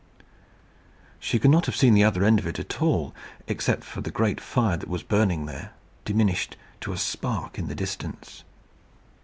She 1.19 1.37
could 1.37 1.51
not 1.51 1.67
have 1.67 1.75
seen 1.75 1.93
the 1.93 2.03
other 2.03 2.23
end 2.23 2.39
of 2.39 2.47
it 2.47 2.57
at 2.57 2.81
all, 2.81 3.13
except 3.45 3.83
for 3.83 4.01
the 4.01 4.09
great 4.09 4.41
fire 4.41 4.75
that 4.75 4.89
was 4.89 5.03
burning 5.03 5.45
there, 5.45 5.73
diminished 6.05 6.57
to 6.79 6.91
a 6.91 6.97
spark 6.97 7.59
in 7.59 7.67
the 7.67 7.75
distance. 7.75 8.43